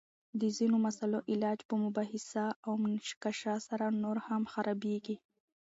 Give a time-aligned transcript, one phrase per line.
[0.41, 5.15] د ځینو مسائلو علاج په مباحثه او مناقشه سره نور هم خرابیږي!